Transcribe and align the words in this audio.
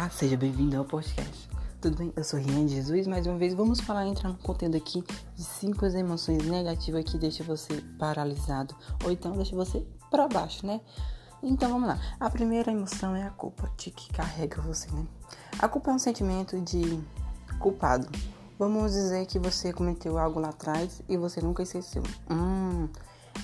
Olá, 0.00 0.08
seja 0.08 0.34
bem-vindo 0.34 0.78
ao 0.78 0.84
podcast. 0.86 1.46
Tudo 1.78 1.98
bem? 1.98 2.10
Eu 2.16 2.24
sou 2.24 2.40
Rian 2.40 2.66
Jesus. 2.66 3.06
Mais 3.06 3.26
uma 3.26 3.36
vez, 3.36 3.52
vamos 3.52 3.82
falar, 3.82 4.06
entrar 4.06 4.30
no 4.30 4.38
conteúdo 4.38 4.74
aqui 4.74 5.04
de 5.36 5.44
cinco 5.44 5.84
emoções 5.84 6.42
negativas 6.46 7.04
que 7.04 7.18
deixam 7.18 7.44
você 7.44 7.82
paralisado 7.98 8.74
ou 9.04 9.10
então 9.10 9.32
deixa 9.32 9.54
você 9.54 9.86
para 10.10 10.26
baixo, 10.26 10.66
né? 10.66 10.80
Então 11.42 11.68
vamos 11.70 11.86
lá. 11.86 12.00
A 12.18 12.30
primeira 12.30 12.72
emoção 12.72 13.14
é 13.14 13.24
a 13.24 13.30
culpa 13.30 13.70
que 13.76 13.90
carrega 14.10 14.62
você, 14.62 14.90
né? 14.90 15.06
A 15.58 15.68
culpa 15.68 15.90
é 15.90 15.94
um 15.94 15.98
sentimento 15.98 16.58
de 16.62 16.98
culpado. 17.58 18.08
Vamos 18.58 18.92
dizer 18.92 19.26
que 19.26 19.38
você 19.38 19.70
cometeu 19.70 20.16
algo 20.16 20.40
lá 20.40 20.48
atrás 20.48 21.02
e 21.10 21.18
você 21.18 21.42
nunca 21.42 21.62
esqueceu. 21.62 22.02
Hum, 22.30 22.88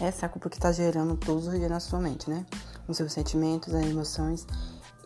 essa 0.00 0.24
é 0.24 0.26
a 0.26 0.30
culpa 0.30 0.48
que 0.48 0.56
está 0.56 0.72
gerando 0.72 1.18
todos 1.18 1.48
os 1.48 1.54
dias 1.54 1.70
na 1.70 1.80
sua 1.80 2.00
mente, 2.00 2.30
né? 2.30 2.46
Os 2.88 2.96
seus 2.96 3.12
sentimentos, 3.12 3.74
as 3.74 3.84
emoções 3.84 4.46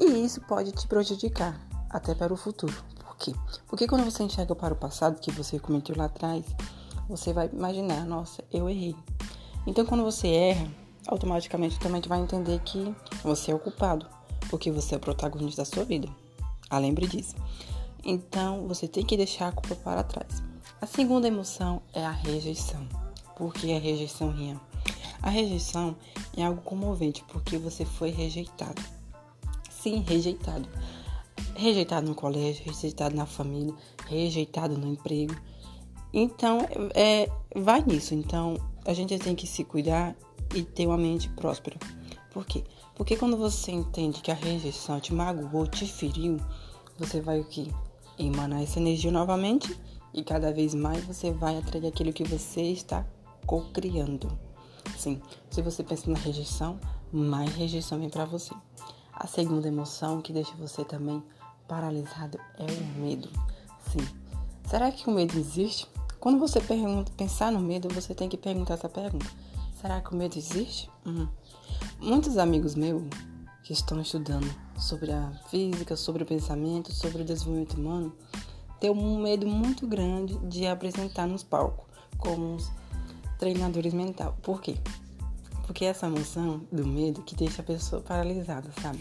e 0.01 0.25
isso 0.25 0.41
pode 0.41 0.73
te 0.73 0.87
prejudicar 0.87 1.61
até 1.91 2.15
para 2.15 2.33
o 2.33 2.37
futuro. 2.37 2.75
Por 2.99 3.17
quê? 3.19 3.35
Porque 3.67 3.87
quando 3.87 4.05
você 4.05 4.23
enxerga 4.23 4.55
para 4.55 4.73
o 4.73 4.77
passado 4.77 5.21
que 5.21 5.31
você 5.31 5.59
cometeu 5.59 5.95
lá 5.95 6.07
atrás, 6.07 6.43
você 7.07 7.35
vai 7.35 7.51
imaginar, 7.53 8.07
nossa, 8.07 8.43
eu 8.51 8.69
errei. 8.69 8.97
Então 9.67 9.85
quando 9.85 10.03
você 10.03 10.29
erra, 10.29 10.69
automaticamente 11.07 11.79
também 11.79 12.01
vai 12.01 12.19
entender 12.19 12.61
que 12.61 12.95
você 13.23 13.51
é 13.51 13.55
o 13.55 13.59
culpado, 13.59 14.07
porque 14.49 14.71
você 14.71 14.95
é 14.95 14.97
o 14.97 15.01
protagonista 15.01 15.61
da 15.61 15.67
sua 15.67 15.85
vida. 15.85 16.09
Ah, 16.71 16.79
lembre 16.79 17.07
disso. 17.07 17.37
Então 18.03 18.67
você 18.67 18.89
tem 18.89 19.05
que 19.05 19.19
deixar 19.19 19.49
a 19.49 19.53
culpa 19.53 19.75
para 19.75 20.03
trás. 20.03 20.43
A 20.81 20.87
segunda 20.87 21.29
emoção 21.29 21.83
é 21.93 22.07
a 22.07 22.11
rejeição. 22.11 22.89
Por 23.37 23.53
que 23.53 23.77
a 23.77 23.79
rejeição, 23.79 24.31
Rian? 24.31 24.59
A 25.21 25.29
rejeição 25.29 25.95
é 26.35 26.43
algo 26.43 26.63
comovente 26.63 27.23
porque 27.29 27.59
você 27.59 27.85
foi 27.85 28.09
rejeitado 28.09 28.81
sim 29.83 30.05
rejeitado. 30.07 30.69
Rejeitado 31.55 32.07
no 32.07 32.15
colégio, 32.15 32.65
rejeitado 32.65 33.15
na 33.15 33.27
família, 33.27 33.75
rejeitado 34.07 34.77
no 34.77 34.87
emprego. 34.87 35.35
Então, 36.13 36.67
é, 36.95 37.31
vai 37.55 37.83
nisso. 37.83 38.15
Então, 38.15 38.57
a 38.85 38.93
gente 38.93 39.19
tem 39.19 39.35
que 39.35 39.47
se 39.47 39.65
cuidar 39.65 40.15
e 40.55 40.63
ter 40.63 40.87
uma 40.87 40.99
mente 40.99 41.29
próspera. 41.31 41.79
Por 42.33 42.45
quê? 42.45 42.65
Porque 42.95 43.17
quando 43.17 43.37
você 43.37 43.73
entende 43.73 44.21
que 44.21 44.31
a 44.31 44.35
rejeição 44.35 45.01
te 45.01 45.15
magoou, 45.15 45.67
te 45.67 45.87
feriu, 45.87 46.39
você 46.99 47.21
vai 47.21 47.41
o 47.41 47.45
quê? 47.45 47.67
Emanar 48.19 48.63
essa 48.63 48.79
energia 48.79 49.11
novamente 49.11 49.75
e 50.13 50.23
cada 50.23 50.53
vez 50.53 50.75
mais 50.75 51.05
você 51.05 51.33
vai 51.33 51.57
atrair 51.57 51.87
aquilo 51.87 52.13
que 52.13 52.25
você 52.25 52.63
está 52.63 53.07
co-criando. 53.47 54.29
Sim, 54.97 55.21
se 55.49 55.63
você 55.63 55.83
pensa 55.83 56.11
na 56.11 56.19
rejeição, 56.19 56.79
mais 57.13 57.55
rejeição 57.55 57.99
vem 57.99 58.11
para 58.11 58.25
você. 58.25 58.55
A 59.21 59.27
segunda 59.27 59.69
emoção 59.69 60.23
que 60.23 60.33
deixa 60.33 60.55
você 60.57 60.83
também 60.83 61.23
paralisado 61.69 62.41
é 62.59 62.65
o 62.65 63.01
medo. 63.03 63.29
Sim. 63.93 64.01
Será 64.67 64.91
que 64.91 65.11
o 65.11 65.13
medo 65.13 65.39
existe? 65.39 65.87
Quando 66.19 66.39
você 66.39 66.59
pergunta, 66.59 67.13
pensar 67.19 67.53
no 67.53 67.61
medo, 67.61 67.87
você 67.91 68.15
tem 68.15 68.31
que 68.31 68.39
perguntar 68.39 68.75
essa 68.75 68.89
pergunta. 68.89 69.27
Será 69.79 70.01
que 70.01 70.15
o 70.15 70.17
medo 70.17 70.39
existe? 70.39 70.91
Uhum. 71.05 71.29
Muitos 72.01 72.39
amigos 72.39 72.75
meus 72.75 73.03
que 73.63 73.75
estão 73.75 74.01
estudando 74.01 74.51
sobre 74.79 75.13
a 75.13 75.31
física, 75.51 75.97
sobre 75.97 76.23
o 76.23 76.27
pensamento, 76.27 76.91
sobre 76.91 77.21
o 77.21 77.25
desenvolvimento 77.25 77.75
humano, 77.75 78.17
têm 78.81 78.91
um 78.91 79.21
medo 79.21 79.47
muito 79.47 79.87
grande 79.87 80.39
de 80.49 80.67
apresentar 80.67 81.27
nos 81.27 81.43
palcos 81.43 81.85
como 82.17 82.57
treinadores 83.39 83.93
mentais. 83.93 84.33
Por 84.41 84.63
quê? 84.63 84.79
Porque 85.71 85.85
essa 85.85 86.07
emoção 86.07 86.67
do 86.73 86.85
medo 86.85 87.23
que 87.23 87.37
deixa 87.37 87.63
a 87.63 87.65
pessoa 87.65 88.03
paralisada, 88.03 88.69
sabe? 88.83 88.99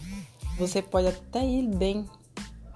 Você 0.59 0.83
pode 0.83 1.07
até 1.07 1.43
ir 1.43 1.67
bem, 1.67 2.07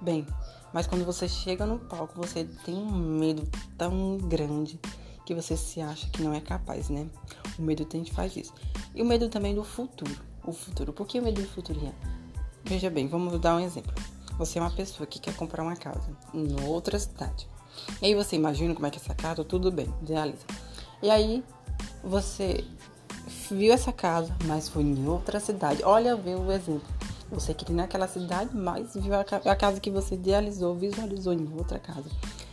bem, 0.02 0.26
mas 0.72 0.88
quando 0.88 1.04
você 1.04 1.28
chega 1.28 1.64
no 1.64 1.78
palco, 1.78 2.20
você 2.20 2.42
tem 2.64 2.74
um 2.74 2.90
medo 2.90 3.48
tão 3.78 4.18
grande 4.18 4.80
que 5.24 5.32
você 5.32 5.56
se 5.56 5.80
acha 5.80 6.10
que 6.10 6.24
não 6.24 6.34
é 6.34 6.40
capaz, 6.40 6.88
né? 6.88 7.08
O 7.56 7.62
medo 7.62 7.84
tem 7.84 8.02
que 8.02 8.12
faz 8.12 8.36
isso. 8.36 8.52
E 8.96 9.00
o 9.00 9.06
medo 9.06 9.28
também 9.28 9.54
do 9.54 9.62
futuro. 9.62 10.20
O 10.44 10.52
futuro. 10.52 10.92
Por 10.92 11.06
que 11.06 11.20
o 11.20 11.22
medo 11.22 11.40
do 11.40 11.46
futuro? 11.46 11.94
Veja 12.64 12.90
bem, 12.90 13.06
vamos 13.06 13.38
dar 13.38 13.54
um 13.54 13.60
exemplo. 13.60 13.94
Você 14.38 14.58
é 14.58 14.60
uma 14.60 14.72
pessoa 14.72 15.06
que 15.06 15.20
quer 15.20 15.36
comprar 15.36 15.62
uma 15.62 15.76
casa 15.76 16.10
em 16.34 16.60
outra 16.66 16.98
cidade. 16.98 17.48
E 18.02 18.06
aí 18.06 18.14
você 18.16 18.34
imagina 18.34 18.74
como 18.74 18.88
é 18.88 18.90
que 18.90 18.98
é 18.98 19.00
essa 19.00 19.14
casa, 19.14 19.44
tudo 19.44 19.70
bem, 19.70 19.86
idealiza. 20.02 20.44
E 21.00 21.08
aí 21.08 21.44
você 22.02 22.64
viu 23.50 23.72
essa 23.72 23.92
casa, 23.92 24.34
mas 24.44 24.68
foi 24.68 24.82
em 24.82 25.06
outra 25.06 25.40
cidade. 25.40 25.82
Olha, 25.84 26.16
vê 26.16 26.34
o 26.34 26.50
exemplo. 26.50 26.88
Você 27.30 27.54
queria 27.54 27.76
naquela 27.76 28.06
cidade, 28.06 28.54
mas 28.54 28.94
viu 28.94 29.12
a 29.14 29.56
casa 29.56 29.80
que 29.80 29.90
você 29.90 30.14
idealizou, 30.14 30.74
visualizou 30.74 31.32
em 31.32 31.48
outra 31.56 31.78
casa. 31.78 32.08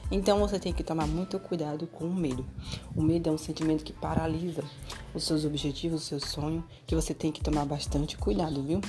Então 0.09 0.39
você 0.39 0.59
tem 0.59 0.73
que 0.73 0.83
tomar 0.83 1.07
muito 1.07 1.39
cuidado 1.39 1.87
com 1.87 2.05
o 2.05 2.13
medo. 2.13 2.45
O 2.95 3.01
medo 3.01 3.29
é 3.29 3.31
um 3.31 3.37
sentimento 3.37 3.83
que 3.83 3.93
paralisa 3.93 4.63
os 5.13 5.23
seus 5.23 5.45
objetivos, 5.45 6.01
o 6.01 6.05
seu 6.05 6.19
sonho, 6.19 6.63
que 6.85 6.95
você 6.95 7.13
tem 7.13 7.31
que 7.31 7.41
tomar 7.41 7.65
bastante 7.65 8.17
cuidado, 8.17 8.61
viu? 8.61 8.81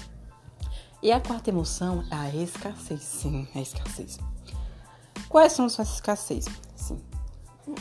E 1.02 1.12
a 1.12 1.20
quarta 1.20 1.50
emoção 1.50 2.04
é 2.10 2.14
a 2.14 2.34
escassez. 2.34 3.02
Sim, 3.02 3.46
a 3.54 3.60
escassez. 3.60 4.18
Quais 5.28 5.52
são 5.52 5.66
as 5.66 5.72
suas 5.72 5.94
escassez? 5.94 6.46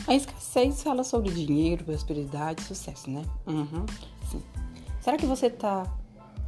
A 0.06 0.14
escassez 0.14 0.82
fala 0.82 1.02
sobre 1.02 1.30
dinheiro, 1.30 1.84
prosperidade, 1.84 2.62
sucesso, 2.62 3.10
né? 3.10 3.24
Uhum, 3.46 3.84
sim. 4.30 4.42
Será 5.00 5.16
que 5.16 5.26
você 5.26 5.46
está 5.46 5.84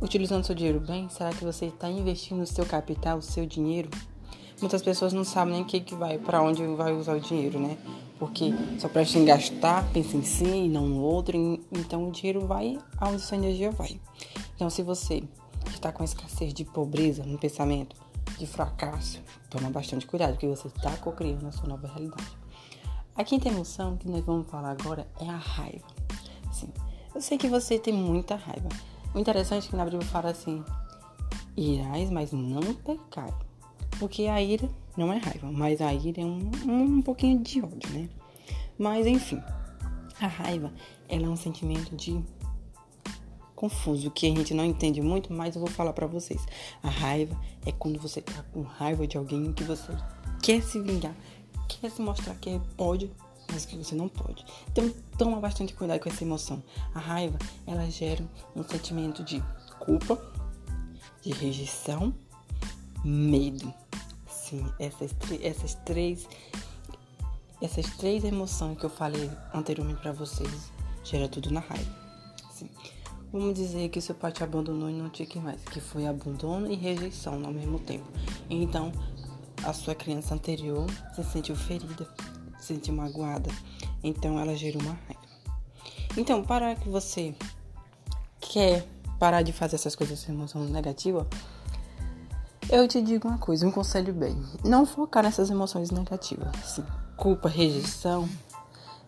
utilizando 0.00 0.44
seu 0.44 0.54
dinheiro 0.54 0.80
bem? 0.80 1.08
Será 1.08 1.30
que 1.30 1.44
você 1.44 1.66
está 1.66 1.90
investindo 1.90 2.42
o 2.42 2.46
seu 2.46 2.64
capital, 2.64 3.18
o 3.18 3.22
seu 3.22 3.44
dinheiro? 3.44 3.90
Muitas 4.60 4.82
pessoas 4.82 5.12
não 5.12 5.24
sabem 5.24 5.54
nem 5.54 5.62
o 5.62 5.66
que, 5.66 5.80
que 5.80 5.94
vai, 5.94 6.16
para 6.16 6.40
onde 6.40 6.64
vai 6.76 6.92
usar 6.92 7.16
o 7.16 7.20
dinheiro, 7.20 7.58
né? 7.58 7.76
Porque 8.18 8.54
só 8.78 8.88
presta 8.88 9.18
em 9.18 9.24
gastar, 9.24 9.84
pensa 9.92 10.16
em 10.16 10.22
si 10.22 10.44
e 10.44 10.68
não 10.68 10.86
no 10.86 11.00
outro. 11.00 11.36
Então 11.72 12.08
o 12.08 12.12
dinheiro 12.12 12.46
vai 12.46 12.78
aonde 12.98 13.20
sua 13.20 13.36
energia 13.36 13.72
vai. 13.72 14.00
Então 14.54 14.70
se 14.70 14.82
você 14.82 15.24
está 15.66 15.90
com 15.90 16.04
escassez 16.04 16.54
de 16.54 16.64
pobreza 16.64 17.24
no 17.24 17.36
pensamento, 17.36 17.96
de 18.38 18.46
fracasso, 18.46 19.20
toma 19.50 19.70
bastante 19.70 20.06
cuidado, 20.06 20.32
porque 20.32 20.46
você 20.46 20.68
está 20.68 20.96
co-criando 20.96 21.46
a 21.46 21.52
sua 21.52 21.68
nova 21.68 21.88
realidade. 21.88 22.43
A 23.16 23.22
quinta 23.22 23.48
emoção 23.48 23.96
que 23.96 24.08
nós 24.08 24.24
vamos 24.24 24.48
falar 24.48 24.72
agora 24.72 25.06
é 25.20 25.28
a 25.28 25.36
raiva. 25.36 25.86
Sim, 26.52 26.68
eu 27.14 27.20
sei 27.20 27.38
que 27.38 27.48
você 27.48 27.78
tem 27.78 27.94
muita 27.94 28.34
raiva. 28.34 28.68
O 29.14 29.18
interessante 29.20 29.68
é 29.68 29.70
que 29.70 29.76
na 29.76 29.84
Bíblia 29.84 30.02
fala 30.02 30.30
assim: 30.30 30.64
irás, 31.56 32.10
mas 32.10 32.32
não 32.32 32.74
pecai. 32.74 33.32
Porque 34.00 34.24
a 34.26 34.42
ira 34.42 34.68
não 34.96 35.12
é 35.12 35.18
raiva, 35.18 35.50
mas 35.52 35.80
a 35.80 35.94
ira 35.94 36.22
é 36.22 36.24
um, 36.24 36.50
um 36.66 37.02
pouquinho 37.02 37.38
de 37.38 37.62
ódio, 37.62 37.88
né? 37.92 38.08
Mas 38.76 39.06
enfim, 39.06 39.40
a 40.20 40.26
raiva 40.26 40.72
ela 41.08 41.26
é 41.26 41.28
um 41.28 41.36
sentimento 41.36 41.94
de 41.94 42.20
confuso 43.54 44.10
que 44.10 44.26
a 44.26 44.34
gente 44.34 44.52
não 44.52 44.64
entende 44.64 45.00
muito, 45.00 45.32
mas 45.32 45.54
eu 45.54 45.60
vou 45.60 45.70
falar 45.70 45.92
para 45.92 46.08
vocês. 46.08 46.44
A 46.82 46.88
raiva 46.88 47.40
é 47.64 47.70
quando 47.70 48.00
você 48.00 48.20
tá 48.20 48.44
com 48.52 48.62
raiva 48.62 49.06
de 49.06 49.16
alguém 49.16 49.52
que 49.52 49.62
você 49.62 49.92
quer 50.42 50.60
se 50.62 50.80
vingar, 50.80 51.14
quer 51.68 51.90
se 51.90 52.00
mostrar 52.00 52.34
que 52.36 52.60
pode, 52.76 53.10
mas 53.52 53.64
que 53.64 53.76
você 53.76 53.94
não 53.94 54.08
pode. 54.08 54.44
Então, 54.70 54.92
toma 55.18 55.40
bastante 55.40 55.74
cuidado 55.74 56.00
com 56.00 56.08
essa 56.08 56.24
emoção. 56.24 56.62
A 56.94 56.98
raiva, 56.98 57.38
ela 57.66 57.88
gera 57.90 58.24
um 58.54 58.62
sentimento 58.62 59.22
de 59.22 59.42
culpa, 59.78 60.20
de 61.22 61.32
rejeição, 61.32 62.14
medo. 63.04 63.72
Sim, 64.28 64.64
essas, 64.78 65.14
essas 65.42 65.74
três 65.86 66.26
essas 67.64 67.86
três 67.96 68.24
emoções 68.24 68.78
que 68.78 68.84
eu 68.84 68.90
falei 68.90 69.30
anteriormente 69.54 70.00
para 70.00 70.12
vocês 70.12 70.70
gera 71.02 71.28
tudo 71.28 71.50
na 71.50 71.60
raiva. 71.60 71.90
Sim. 72.52 72.68
Vamos 73.32 73.54
dizer 73.54 73.88
que 73.88 74.00
seu 74.00 74.14
pai 74.14 74.32
te 74.32 74.44
abandonou 74.44 74.90
e 74.90 74.92
não 74.92 75.08
te 75.08 75.24
quer 75.24 75.40
mais, 75.40 75.60
que 75.64 75.80
foi 75.80 76.06
abandono 76.06 76.70
e 76.70 76.74
rejeição 76.74 77.44
ao 77.44 77.52
mesmo 77.52 77.78
tempo. 77.78 78.06
Então, 78.50 78.92
a 79.64 79.72
sua 79.72 79.94
criança 79.94 80.34
anterior 80.34 80.86
se 81.14 81.24
sentiu 81.24 81.56
ferida, 81.56 82.08
se 82.58 82.68
sentiu 82.68 82.94
magoada. 82.94 83.50
Então 84.02 84.38
ela 84.38 84.54
gerou 84.54 84.82
uma 84.82 84.92
raiva. 84.92 85.24
Então, 86.16 86.44
para 86.44 86.74
que 86.76 86.88
você 86.88 87.34
quer 88.40 88.86
parar 89.18 89.42
de 89.42 89.52
fazer 89.52 89.76
essas 89.76 89.96
coisas 89.96 90.24
com 90.24 90.32
emoção 90.32 90.64
negativa, 90.64 91.26
eu 92.68 92.86
te 92.86 93.02
digo 93.02 93.28
uma 93.28 93.38
coisa, 93.38 93.66
um 93.66 93.70
conselho 93.70 94.12
bem. 94.12 94.40
Não 94.64 94.86
focar 94.86 95.22
nessas 95.22 95.50
emoções 95.50 95.90
negativas. 95.90 96.48
Assim, 96.62 96.84
culpa, 97.16 97.48
rejeição, 97.48 98.28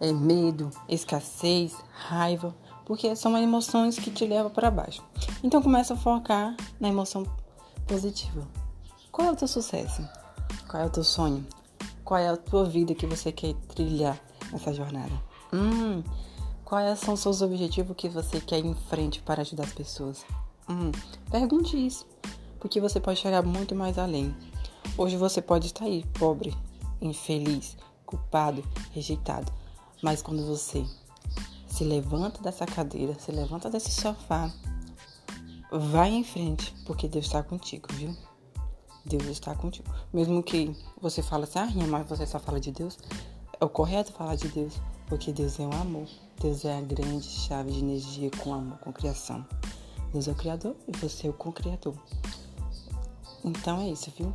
é, 0.00 0.12
medo, 0.12 0.70
escassez, 0.88 1.74
raiva, 1.92 2.54
porque 2.84 3.14
são 3.16 3.36
emoções 3.38 3.98
que 3.98 4.10
te 4.10 4.26
levam 4.26 4.50
para 4.50 4.70
baixo. 4.70 5.02
Então 5.42 5.62
começa 5.62 5.94
a 5.94 5.96
focar 5.96 6.56
na 6.80 6.88
emoção 6.88 7.24
positiva. 7.86 8.46
Qual 9.10 9.28
é 9.28 9.32
o 9.32 9.36
teu 9.36 9.48
sucesso? 9.48 10.06
Qual 10.76 10.84
é 10.84 10.88
o 10.88 10.90
teu 10.90 11.04
sonho? 11.04 11.46
Qual 12.04 12.20
é 12.20 12.28
a 12.28 12.36
tua 12.36 12.66
vida 12.66 12.94
que 12.94 13.06
você 13.06 13.32
quer 13.32 13.54
trilhar 13.74 14.20
nessa 14.52 14.74
jornada? 14.74 15.12
Hum, 15.50 16.02
quais 16.66 16.98
são 16.98 17.14
os 17.14 17.20
seus 17.20 17.40
objetivos 17.40 17.96
que 17.96 18.10
você 18.10 18.42
quer 18.42 18.58
ir 18.58 18.66
em 18.66 18.74
frente 18.74 19.22
para 19.22 19.40
ajudar 19.40 19.64
as 19.64 19.72
pessoas? 19.72 20.26
Hum, 20.68 20.92
pergunte 21.30 21.78
isso, 21.78 22.06
porque 22.60 22.78
você 22.78 23.00
pode 23.00 23.18
chegar 23.18 23.42
muito 23.42 23.74
mais 23.74 23.96
além. 23.96 24.36
Hoje 24.98 25.16
você 25.16 25.40
pode 25.40 25.68
estar 25.68 25.86
aí, 25.86 26.04
pobre, 26.18 26.54
infeliz, 27.00 27.74
culpado, 28.04 28.62
rejeitado. 28.92 29.50
Mas 30.02 30.20
quando 30.20 30.44
você 30.46 30.84
se 31.66 31.84
levanta 31.84 32.42
dessa 32.42 32.66
cadeira, 32.66 33.18
se 33.18 33.32
levanta 33.32 33.70
desse 33.70 33.92
sofá, 33.92 34.52
vai 35.72 36.10
em 36.10 36.22
frente, 36.22 36.74
porque 36.84 37.08
Deus 37.08 37.24
está 37.24 37.42
contigo, 37.42 37.88
viu? 37.94 38.14
Deus 39.06 39.24
está 39.26 39.54
contigo. 39.54 39.88
Mesmo 40.12 40.42
que 40.42 40.74
você 41.00 41.22
fale 41.22 41.44
assim, 41.44 41.58
ah, 41.58 41.86
mas 41.88 42.08
você 42.08 42.26
só 42.26 42.38
fala 42.38 42.60
de 42.60 42.70
Deus, 42.70 42.98
é 43.60 43.64
o 43.64 43.68
correto 43.68 44.12
falar 44.12 44.36
de 44.36 44.48
Deus, 44.48 44.74
porque 45.06 45.32
Deus 45.32 45.58
é 45.58 45.62
um 45.62 45.72
amor. 45.72 46.06
Deus 46.40 46.64
é 46.64 46.76
a 46.76 46.80
grande 46.80 47.26
chave 47.26 47.72
de 47.72 47.78
energia 47.78 48.30
com 48.42 48.52
amor, 48.52 48.78
com 48.78 48.92
criação. 48.92 49.46
Deus 50.12 50.28
é 50.28 50.32
o 50.32 50.34
Criador 50.34 50.76
e 50.86 50.96
você 50.98 51.26
é 51.26 51.30
o 51.30 51.32
co-criador. 51.32 51.94
Então 53.44 53.80
é 53.80 53.88
isso, 53.88 54.12
viu? 54.16 54.34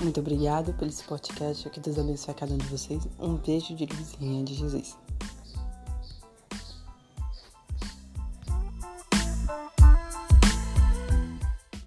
Muito 0.00 0.20
obrigado 0.20 0.72
pelo 0.74 0.90
esse 0.90 1.04
podcast. 1.04 1.68
Que 1.70 1.80
Deus 1.80 1.98
abençoe 1.98 2.32
a 2.32 2.34
cada 2.34 2.54
um 2.54 2.58
de 2.58 2.66
vocês. 2.66 3.06
Um 3.18 3.34
beijo 3.34 3.74
de 3.74 3.86
luzinha 3.86 4.44
de 4.44 4.54
Jesus. 4.54 4.96